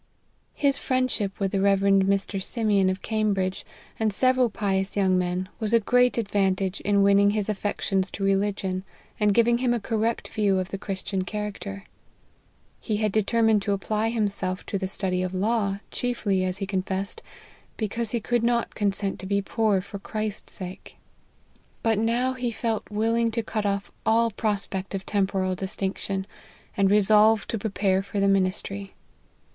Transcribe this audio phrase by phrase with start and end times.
[0.55, 1.81] His friendship with the Rev.
[1.81, 2.41] Mr.
[2.41, 3.63] Simeon, of Cambridge,
[3.99, 8.83] and several pious young men, was a great advantage in winning his affections to religion,
[9.19, 11.83] and giving him a correct view of the Christian cha racter.
[12.79, 17.21] He had determined to apply himself to the study of law, chiefly, as he confessed,"
[17.77, 20.95] because he could not consent to be poor for Christ's sake,"
[21.85, 22.07] LIFE OF HENRY MARTYN.
[22.15, 26.25] 17 but he now felt willing to cut off all prospect of temporal distinction,
[26.75, 28.95] and resolved to prepare for the ministry.